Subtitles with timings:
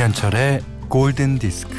[0.00, 1.74] 김현철의 골든 디스크.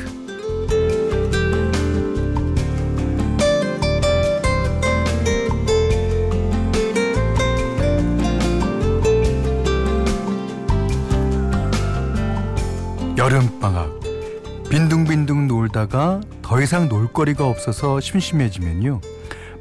[13.18, 13.90] 여름방학.
[14.70, 19.02] 빈둥빈둥 놀다가 더 이상 놀거리가 없어서 심심해지면요.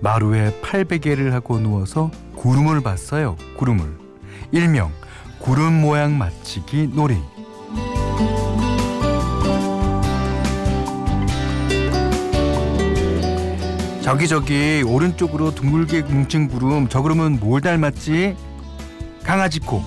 [0.02, 3.38] 마루에 팔베개를 하고 누워서 구름을 봤어요.
[3.56, 3.86] 구름을.
[4.52, 4.92] 일명
[5.38, 7.16] 구름 모양 맞추기 놀이.
[14.10, 16.88] 저기 저기 오른쪽으로 둥글게 뭉친 구름.
[16.88, 18.34] 저 구름은 뭘 닮았지?
[19.22, 19.84] 강아지 코.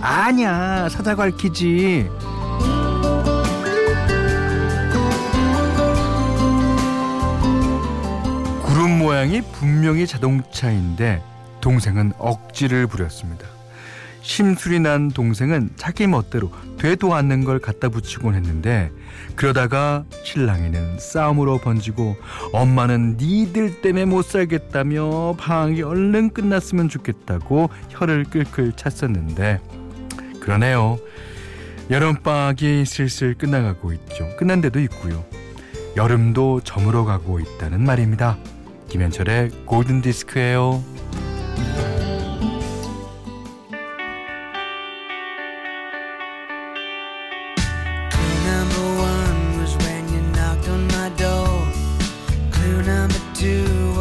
[0.00, 2.08] 아니야 사자갈퀴지.
[8.62, 11.22] 구름 모양이 분명히 자동차인데
[11.60, 13.46] 동생은 억지를 부렸습니다
[14.26, 18.90] 심술이 난 동생은 자기 멋대로 되도 않는 걸 갖다 붙이곤 했는데
[19.36, 22.16] 그러다가 신랑이는 싸움으로 번지고
[22.52, 29.60] 엄마는 니들 때문에 못 살겠다며 방학이 얼른 끝났으면 좋겠다고 혀를 끌끌 찼었는데
[30.40, 30.98] 그러네요.
[31.88, 34.28] 여름방학이 슬슬 끝나가고 있죠.
[34.36, 35.24] 끝난 데도 있고요.
[35.96, 38.36] 여름도 저물어 가고 있다는 말입니다.
[38.88, 40.82] 김현철의 골든디스크예요.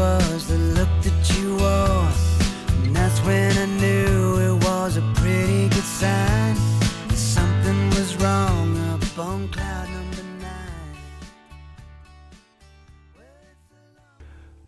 [0.05, 2.09] Was the look that you wore.
[2.83, 6.55] And that's when I knew it was a pretty good sign.
[7.09, 10.95] that Something was wrong up on cloud number nine.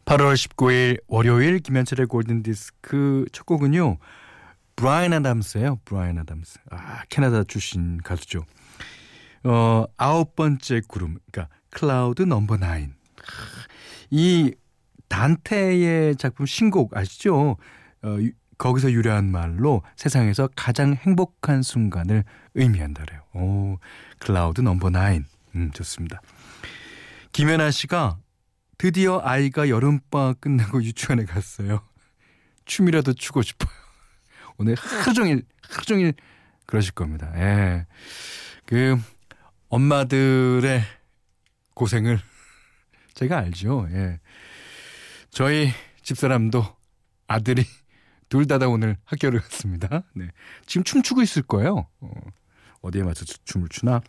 [0.06, 3.98] 8월 19일 월요일 김현철의 골든 디스크 첫 곡은요.
[4.76, 5.80] 브라이언 아담스예요.
[5.86, 6.60] 브라이언 아담스.
[6.72, 8.46] 아, 캐나다 출신 가수죠.
[9.44, 11.18] 어, 아홉 번째 구름.
[11.32, 12.94] 그러니까 Cloud Number Nine.
[14.10, 14.54] 이
[15.10, 17.58] 단테의 작품 신곡 아시죠?
[18.04, 22.24] 어, 유- 거기서 유래한 말로 세상에서 가장 행복한 순간을
[22.56, 23.22] 의미한다 그래요.
[23.36, 23.78] 오,
[24.20, 25.26] Cloud Number Nine.
[25.56, 26.22] 음, 좋습니다.
[27.34, 28.18] 김연아 씨가
[28.80, 31.82] 드디어 아이가 여름방학 끝나고 유치원에 갔어요.
[32.66, 33.70] 춤이라도 추고 싶어요.
[34.58, 36.14] 오늘 하루 종일, 하루 종일
[36.66, 37.32] 그러실 겁니다.
[37.36, 37.86] 예.
[38.66, 38.98] 그,
[39.70, 40.82] 엄마들의
[41.76, 42.20] 고생을
[43.14, 43.88] 제가 알죠.
[43.92, 44.20] 예.
[45.38, 45.70] 저희
[46.02, 46.66] 집사람도
[47.28, 47.64] 아들이
[48.28, 50.02] 둘 다 다 오늘 학교를 갔습니다.
[50.16, 50.30] 네.
[50.66, 51.86] 지금 춤추고 있을 거예요.
[52.00, 52.10] 어,
[52.82, 54.02] 어디에 맞춰서 춤을 추나?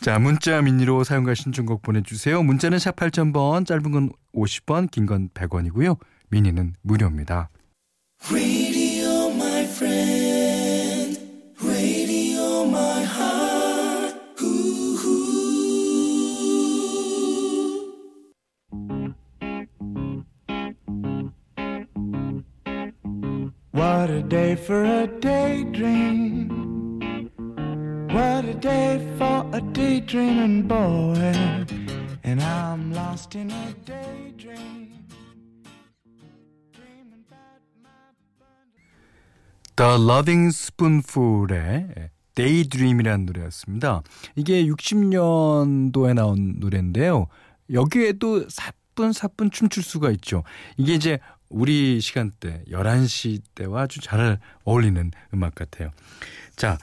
[0.00, 2.40] 자, 문자 미니로 사용과 신청곡 보내주세요.
[2.44, 5.98] 문자는 샵 8000번, 짧은 건 50원, 긴 건 100원이고요.
[6.30, 7.48] 미니는 무료입니다.
[23.74, 26.48] What a day for a daydream.
[28.08, 31.34] What a day for a daydreaming boy.
[32.22, 35.08] And I'm lost in a daydream.
[39.74, 44.04] The Loving Spoonful의 Daydream이라는 노래였습니다.
[44.36, 47.26] 이게 60년도에 나온 노래인데요.
[47.72, 50.44] 여기에도 사뿐사뿐 춤출 수가 있죠.
[50.76, 51.18] 이게 이제
[51.48, 55.90] 우리 시간대 11시 때와 아주 잘 어울리는 음악 같아요.
[56.56, 56.78] 자,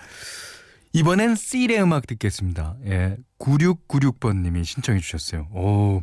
[0.93, 2.75] 이번엔 씰의 음악 듣겠습니다.
[2.85, 3.17] 예.
[3.39, 5.47] 9696번 님이 신청해 주셨어요.
[5.53, 6.01] 오.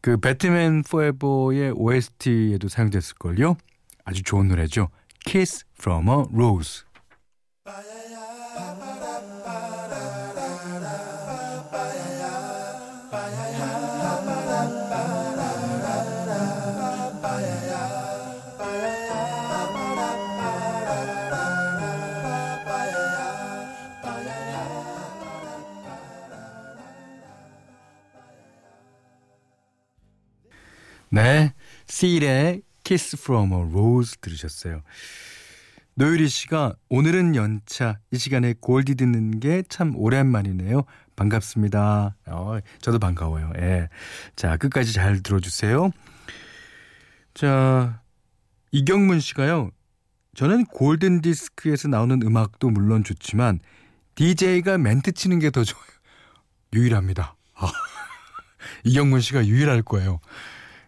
[0.00, 3.56] 그 배트맨 포에버의 OST에도 사용됐을 걸요?
[4.04, 4.88] 아주 좋은 노래죠.
[5.24, 6.84] Kiss from a Rose.
[32.00, 34.82] 네, 씰의 Kiss from a Rose 들으셨어요.
[35.94, 40.84] 노유리 씨가 오늘은 연차 이 시간에 골디 듣는 게 참 오랜만이네요.
[41.16, 42.14] 반갑습니다.
[42.26, 43.52] 어, 저도 반가워요.
[43.56, 43.88] 예.
[44.36, 45.90] 자, 끝까지 잘 들어주세요.
[47.34, 48.00] 자,
[48.70, 49.70] 이경문 씨가요.
[50.36, 53.58] 저는 골든 디스크에서 나오는 음악도 물론 좋지만
[54.14, 55.84] DJ가 멘트 치는 게 더 좋아요.
[56.74, 57.34] 유일합니다.
[57.54, 57.72] 아,
[58.84, 60.20] 이경문 씨가 유일할 거예요.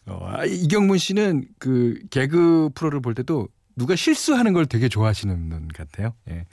[0.06, 5.69] 어, 아, 이경문 씨는 그 개그 프로를 볼 때도 누가 실수하는 걸 되게 좋아하시는 분
[5.69, 6.14] 같아요.
[6.29, 6.47] 예.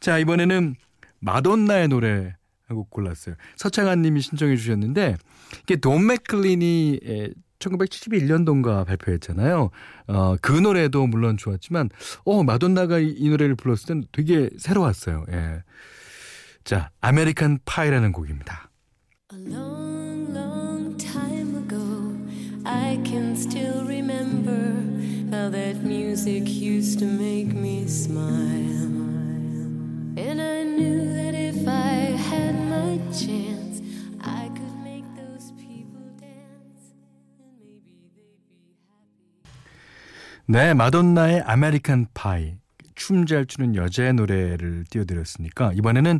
[0.00, 0.76] 자, 이번에는
[1.20, 2.34] 마돈나의 노래
[2.68, 3.36] 한 곡 골랐어요.
[3.56, 5.16] 서창한 님이 신청해 주셨는데
[5.62, 7.00] 이게 돈 맥클린이
[7.58, 9.70] 1971년도인가 발표했잖아요.
[10.08, 11.90] 어, 그 노래도 물론 좋았지만
[12.24, 15.24] 어, 마돈나가 이, 이 노래를 불렀을 땐 되게 새로웠어요.
[15.30, 15.62] 예.
[16.64, 18.70] 자, American Pie라는 곡입니다.
[19.32, 19.85] A
[22.66, 24.74] I can still remember
[25.30, 28.90] how that music used to make me smile.
[30.18, 33.80] And I knew that if I had my chance,
[34.20, 36.90] I could make those people dance.
[37.38, 38.66] And maybe they'd be
[39.38, 39.62] happy.
[40.48, 42.56] 네, 마돈나의 아메리칸 파이.
[42.96, 46.18] 춤 잘 추는 여자의 노래를 띄워드렸으니까 이번에는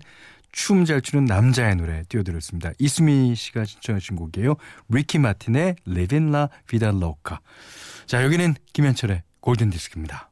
[0.56, 2.72] 춤 잘 추는 남자의 노래 띄워드렸습니다.
[2.78, 4.56] 이수미 씨가 신청하신 곡이에요.
[4.88, 7.38] 리키 마틴의 Living La Vida Loca.
[8.06, 10.30] 자, 여기는 김현철의 골든 디스크입니다.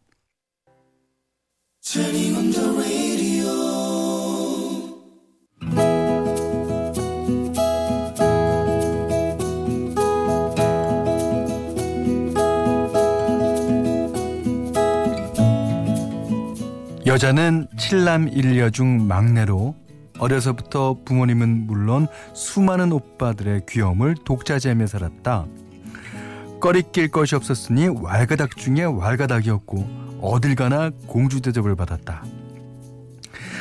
[17.07, 19.84] 여자는 칠남 일녀 중 막내로
[20.19, 25.47] 어려서부터 부모님은 물론 수많은 오빠들의 귀여움을 독차지하며 살았다.
[26.61, 32.25] 꺼리낄 것이 없었으니 왈가닥 중에 왈가닥이었고 어딜 가나 공주 대접을 받았다.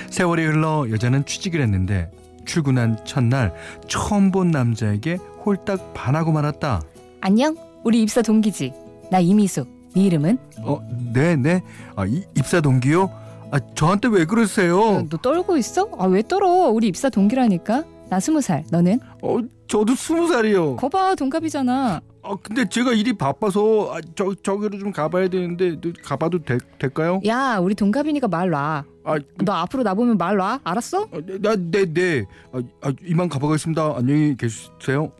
[0.10, 2.12] 세월이 흘러 여자는 취직을 했는데
[2.46, 3.54] 출근한 첫날
[3.88, 5.16] 처음 본 남자에게
[5.46, 6.82] 홀딱 반하고 말았다.
[7.22, 7.56] 안녕.
[7.84, 8.74] 우리 입사 동기지.
[9.12, 9.66] 나 이미수.
[9.96, 10.38] 네 이름은?
[10.62, 10.80] 어,
[11.14, 11.62] 네, 네.
[11.96, 13.10] 아, 이, 입사 동기요?
[13.54, 15.06] 아, 저한테 왜 그러세요?
[15.08, 15.88] 너 떨고 있어?
[16.00, 16.70] 아 왜 떨어?
[16.72, 17.84] 우리 입사 동기라니까.
[18.10, 18.64] 나 스무 살.
[18.72, 19.00] 너는?
[19.22, 20.78] 어, 저도 스무 살이요.
[20.78, 22.02] 거봐 동갑이잖아.
[22.24, 27.22] 아, 근데 제가 일이 바빠서 아, 저 저기로 좀 가봐야 되는데 너 가봐도 될, 될까요?
[27.28, 28.86] 야 우리 동갑이니까 말 놔.
[29.04, 29.16] 아,
[29.46, 30.60] 너 앞으로 나 보면 말 놔.
[30.64, 31.04] 알았어?
[31.04, 32.26] 아, 네, 나, 네, 네.
[32.54, 33.94] 아, 아, 이만 가보겠습니다.
[33.98, 35.12] 안녕히 계세요.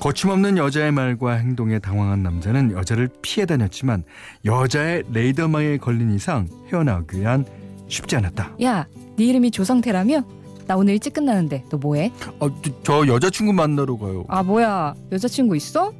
[0.00, 4.04] 거침없는 여자의 말과 행동에 당황한 남자는 여자를 피해 다녔지만
[4.44, 7.44] 여자의 레이더망에 걸린 이상 헤어나오기 위한
[7.88, 8.56] 쉽지 않았다.
[8.62, 8.86] 야,
[9.16, 10.24] 네 이름이 조성태라며?
[10.66, 12.10] 나 오늘 일찍 끝나는데 너 뭐해?
[12.40, 14.24] 아, 저, 저 여자친구 만나러 가요.
[14.28, 15.92] 아 뭐야 여자친구 있어?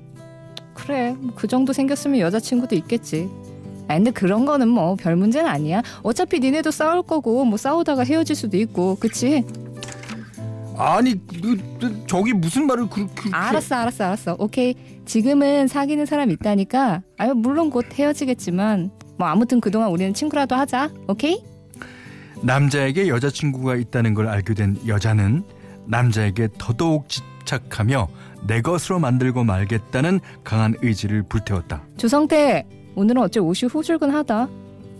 [0.72, 3.28] 그래 뭐그 정도 생겼으면 여자친구도 있겠지.
[3.86, 5.82] 아 근데 그런 거는 뭐 별 문제는 아니야.
[6.02, 9.44] 어차피 니네도 싸울 거고 뭐 싸우다가 헤어질 수도 있고 그치?
[10.76, 14.74] 아니, 그, 그, 저기 무슨 말을 그, 그렇게 알았어 알았어 알았어 오케이
[15.04, 21.42] 지금은 사귀는 사람 있다니까 아유 물론 곧 헤어지겠지만 뭐 아무튼 그동안 우리는 친구라도 하자 오케이?
[22.42, 25.44] 남자에게 여자친구가 있다는 걸 알게 된 여자는
[25.86, 28.08] 남자에게 더더욱 집착하며
[28.46, 31.82] 내 것으로 만들고 말겠다는 강한 의지를 불태웠다.
[31.96, 32.66] 조성태
[32.96, 34.48] 오늘은 어째 옷이 후줄근하다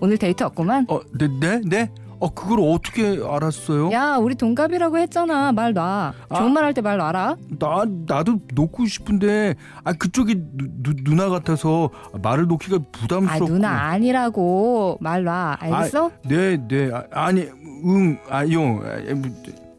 [0.01, 1.91] 오늘 데이트 없구만 어, 네, 네, 네.
[2.21, 3.91] 어, 그걸 어떻게 알았어요?
[3.93, 6.13] 야 우리 동갑이라고 했잖아 말 놔.
[6.29, 6.35] 아.
[6.39, 11.91] 좋은 말할 때 말 놔라 나 나도 놓고 싶은데 아 그쪽이 누, 누, 누나 같아서
[12.23, 13.47] 말을 놓기가 아 부담스럽고.
[13.47, 15.57] 누나 아니라고 말 놔.
[15.61, 16.11] 알겠어?
[16.27, 16.91] 네, 네.
[16.93, 17.43] 아, 아니,
[17.87, 18.83] 응, 아용.
[18.85, 19.31] 아, 뭐,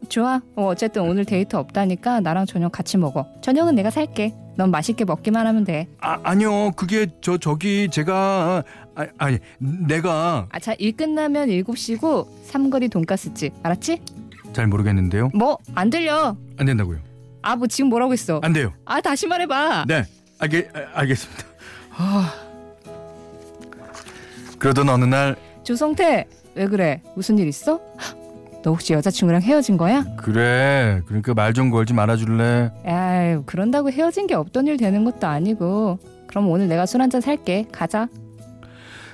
[0.10, 0.40] 좋아.
[0.56, 3.26] 어, 어쨌든 오늘 데이트 없다니까 나랑 저녁 같이 먹어.
[3.42, 4.34] 저녁은 내가 살게.
[4.58, 5.88] 넌 맛있게 먹기만 하면 돼.
[6.00, 6.72] 아, 아니요.
[6.78, 8.64] 그게 저 저기 제가
[8.96, 13.54] 아, 아니 내가 아, 자, 일 끝나면 7시고 삼거리 돈가스집.
[13.64, 14.02] 알았지?
[14.54, 15.30] 잘 모르겠는데요.
[15.34, 16.36] 뭐 안 들려.
[16.58, 17.00] 안 된다고요.
[17.42, 18.40] 아, 뭐 지금 뭐라고 했어?
[18.44, 18.74] 안 돼요.
[18.86, 19.86] 아, 다시 말해 봐.
[19.88, 20.04] 네,
[20.40, 21.44] 알겠 아, 알겠습니다.
[21.98, 22.34] 아.
[24.60, 27.02] 그러던 어느 날 조성태, 왜 그래?
[27.16, 27.80] 무슨 일 있어?
[28.00, 30.06] 헉, 너 혹시 여자친구랑 헤어진 거야?
[30.18, 31.02] 그래.
[31.06, 32.72] 그러니까 말 좀 걸지 말아줄래?
[32.86, 36.00] 에이, 그런다고 헤어진 게 없던 일 되는 것도 아니고.
[36.28, 37.66] 그럼 오늘 내가 술 한 잔 살게.
[37.72, 38.08] 가자.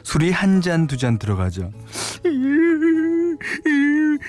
[0.03, 1.71] 술이 한 잔 두 잔 들어가죠.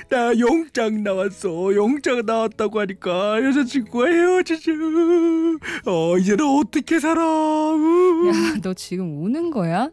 [0.09, 1.75] 나 영장 나왔어.
[1.75, 4.73] 영장 나왔다고 하니까 여자친구가 헤어지죠.
[5.87, 7.21] 어 이제는 어떻게 살아?
[7.23, 9.91] 야, 너 지금 우는 거야?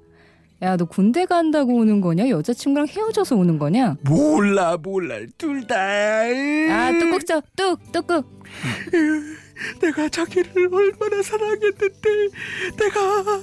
[0.62, 2.28] 야, 너 군대 간다고 우는 거냐?
[2.28, 3.96] 여자친구랑 헤어져서 우는 거냐?
[4.04, 5.76] 몰라 몰라 둘 다.
[5.78, 7.42] 아, 뚝꾹 쳐.
[7.56, 8.24] 뚝, 뚝꾹.
[9.82, 12.10] 내가 자기를 얼마나 사랑했는데
[12.78, 13.42] 내가 어,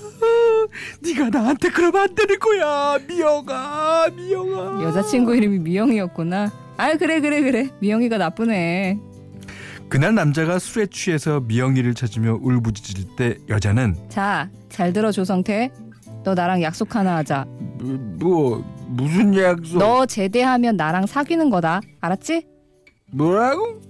[1.01, 6.53] 네가 나한테 그러면 안 되는 거야 미영아 미영아 여자친구 이름이 미영이었구나.
[6.79, 7.71] 아, 그래, 그래, 그래.
[7.81, 8.99] 미영이가 나쁘네.
[9.89, 15.71] 그날 남자가 술에 취해서 미영이를 찾으며 울부짖을 때 여자는 자, 잘 들어, 조성태.
[16.27, 17.45] 너 나랑 약속 하나 하자.
[17.79, 21.81] 뭐, 뭐 무슨 약속 너 제대하면 나랑 사귀는 거다.
[22.01, 22.45] 알았지?
[23.13, 23.81] 뭐라고?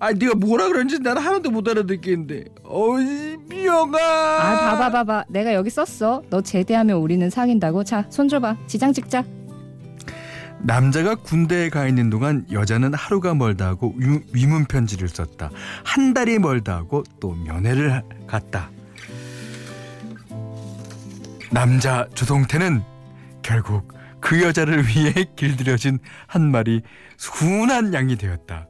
[0.00, 5.24] 아 네가 뭐라 그런지 나는 하나도 못 알아듣겠는데 어이 미영아 아, 봐봐, 봐봐.
[5.28, 6.22] 내가 여기 썼어.
[6.28, 7.84] 너 제대하면 우리는 사귄다고.
[7.84, 8.56] 자, 손 줘봐.
[8.66, 9.22] 지장 찍자.
[10.62, 15.50] 남자가 군대에 가 있는 동안 여자는 하루가 멀다 하고 위, 위문 편지를 썼다.
[15.84, 18.70] 한 달이 멀다 하고 또 면회를 갔다.
[21.50, 22.82] 남자 조동태는
[23.42, 26.82] 결국 그 여자를 위해 길들여진 한 마리
[27.16, 28.68] 순한 양이 되었다.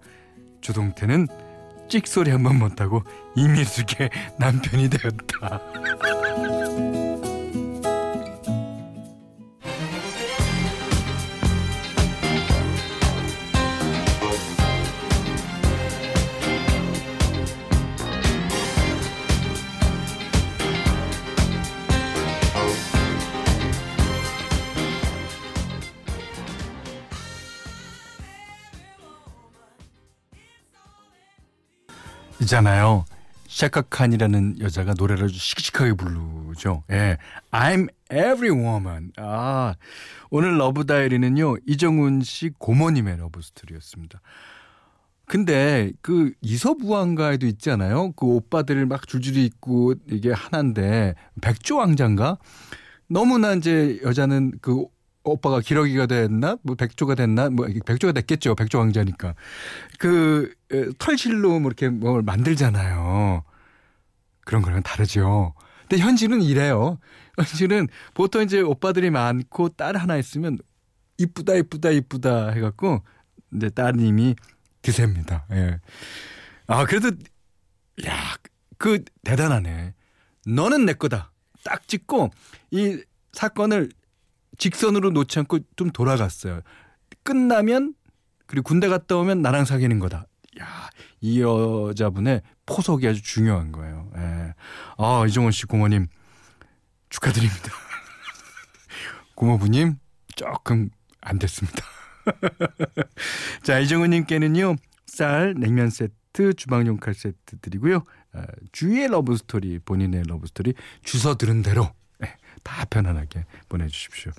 [0.60, 1.26] 조동태는
[1.88, 3.02] 찍소리 한 번 못하고
[3.36, 5.60] 이미숙의 남편이 되었다.
[32.42, 33.04] 있잖아요.
[33.48, 36.84] 샤카칸이라는 여자가 노래를 아주 씩씩하게 부르죠.
[36.90, 37.18] 예.
[37.50, 39.10] I'm every woman.
[39.16, 39.74] 아,
[40.30, 41.56] 오늘 러브 다이어리는요.
[41.66, 44.20] 이정훈 씨 고모님의 러브 스토리였습니다.
[45.26, 48.12] 근데 그 이솝 우화에도 있잖아요.
[48.12, 52.38] 그 오빠들을 막 줄줄이 있고 이게 하나인데 백조 왕자인가?
[53.08, 54.86] 너무나 이제 여자는 그
[55.22, 56.56] 오빠가 기러기가 됐나?
[56.62, 57.50] 뭐 백조가 됐나?
[57.50, 58.54] 뭐 백조가 됐겠죠.
[58.54, 59.34] 백조 왕자니까.
[59.98, 60.54] 그
[60.98, 63.44] 털실로 뭐 이렇게 뭘 만들잖아요.
[64.44, 65.54] 그런 거랑 다르죠.
[65.88, 66.98] 근데 현실은 이래요.
[67.36, 70.58] 현실은 보통 이제 오빠들이 많고 딸 하나 있으면
[71.18, 73.02] 이쁘다 이쁘다 이쁘다 해 갖고
[73.54, 74.36] 이제 따님이
[74.82, 75.46] 드셉니다.
[75.52, 75.80] 예.
[76.66, 77.10] 아 그래도
[78.06, 78.40] 야
[78.80, 79.92] 그 대단하네.
[80.46, 81.30] 너는 내 거다.
[81.62, 82.30] 딱 찍고
[82.70, 82.98] 이
[83.34, 83.90] 사건을
[84.60, 86.60] 직선으로 놓지 않고 좀 돌아갔어요.
[87.24, 87.94] 끝나면
[88.46, 90.26] 그리고 군대 갔다 오면 나랑 사귀는 거다.
[90.60, 90.90] 야,
[91.20, 94.10] 이 여자분의 포석이 아주 중요한 거예요.
[94.16, 94.54] 예.
[94.98, 96.06] 아, 이정원 씨 고모님
[97.08, 97.70] 축하드립니다.
[99.34, 99.96] 고모부님
[100.36, 100.90] 조금
[101.22, 101.82] 안 됐습니다.
[103.64, 104.76] 자, 이정훈님께는요
[105.06, 108.04] 쌀 냉면 세트, 주방용 칼 세트 드리고요.
[108.34, 111.90] 어, 주위의 러브 스토리, 본인의 러브 스토리 주소 들은 대로
[112.70, 114.30] 다 편안하게 보내주십시오.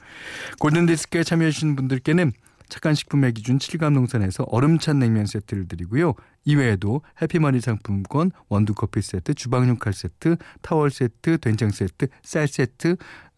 [0.60, 2.32] 골든디스크에 참여해주신 분들께는
[2.70, 6.14] 착한 식품의 기준 7감 농산에서 얼음찬 냉면 세트를 드리고요.
[6.46, 12.96] 이외에도 해피머니 상품권, 원두커피 세트, 주방용 칼 세트, 타월 세트, 된장 세트, 쌀 세트,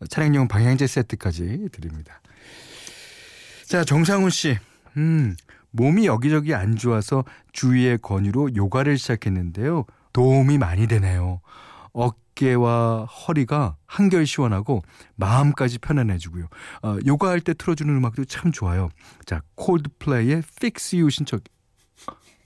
[0.08, 2.22] 차량용 방향제 세트까지 드립니다.
[3.66, 4.60] 자, 정상훈 씨.
[4.98, 5.36] 음,
[5.72, 9.86] 몸이 여기저기 안 좋아서 주위의 권유로 요가를 시작했는데요.
[10.14, 11.42] 도움이 많이 되네요.
[11.94, 14.84] 어 깨와 허리가 한결 시원하고
[15.16, 16.48] 마음까지 편안해지고요.
[16.84, 18.90] 어, 요가할 때 틀어주는 음악도 참 좋아요.
[19.26, 21.40] 자, 콜드플레이의 Fix You 신청.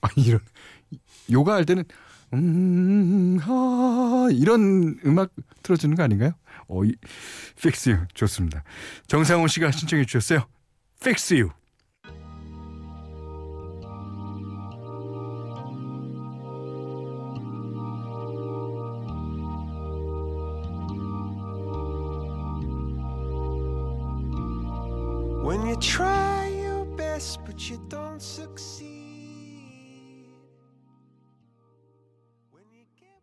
[0.00, 0.40] 아, 이런
[1.30, 1.84] 요가할 때는
[2.34, 5.30] 음, 하, 이런 음악
[5.62, 6.32] 틀어주는 거 아닌가요?
[6.68, 6.94] 어, 이,
[7.56, 8.62] Fix You 좋습니다.
[9.06, 10.46] 정상훈 씨가 신청해 주셨어요.
[11.00, 11.50] Fix You.
[25.68, 28.88] You try your best, but you don't succeed.
[32.52, 33.22] When you give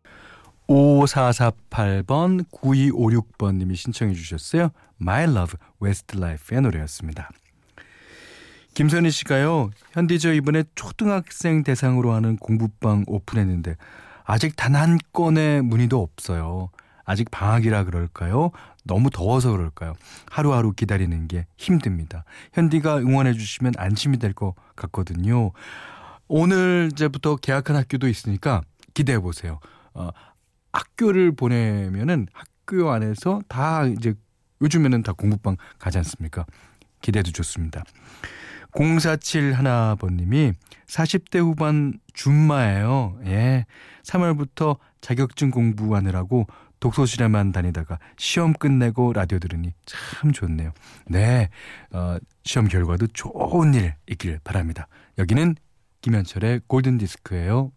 [0.68, 4.70] 5448번 9256번님이 신청해 주셨어요.
[5.00, 7.30] My Love Westlife의 노래였습니다.
[8.74, 9.70] 김선희 씨가요.
[9.92, 13.76] 현디 저 이번에 초등학생 대상으로 하는 공부방 오픈했는데
[14.24, 16.70] 아직 단 한 건의 문의도 없어요.
[17.06, 18.50] 아직 방학이라 그럴까요?
[18.84, 19.94] 너무 더워서 그럴까요?
[20.30, 22.24] 하루하루 기다리는 게 힘듭니다.
[22.52, 25.52] 현디가 응원해 주시면 안심이 될 것 같거든요.
[26.28, 28.60] 오늘 이제부터 개학한 학교도 있으니까
[28.92, 29.60] 기대해 보세요.
[29.94, 30.10] 어,
[30.72, 34.14] 학교를 보내면은 학교 안에서 다 이제
[34.60, 36.44] 요즘에는 다 공부방 가지 않습니까?
[37.02, 37.84] 기대도 좋습니다.
[38.74, 40.52] 047 하나번님이
[40.86, 43.18] 40대 후반 줌마예요.
[43.26, 43.64] 예.
[44.02, 46.46] 3월부터 자격증 공부하느라고
[46.86, 50.72] 독서실에만 다니다가 시험 끝내고 라디오 들으니 참 좋네요.
[51.06, 51.48] 네.
[51.90, 54.86] 어, 시험 결과도 좋은 일 있길 바랍니다.
[55.18, 55.56] 여기는
[56.00, 57.72] 김현철의 골든 디스크예요.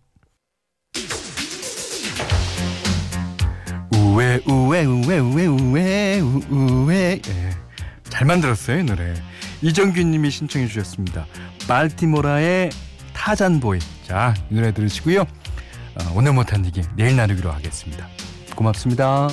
[3.96, 7.50] 우에 우에 우에 우에 우에 우- 우에 예.
[8.10, 9.14] 잘 만들었어요 이 노래
[9.62, 11.26] 이정균 님이 신청해 주셨습니다
[11.68, 12.70] 발티모라의
[13.14, 18.08] 타잔보이 자이 노래 들으시고요 어, 오늘 못한 얘기 내일 나누기로 하겠습니다
[18.60, 19.30] 고맙습니다